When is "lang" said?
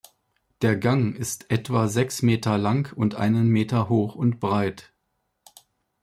2.57-2.91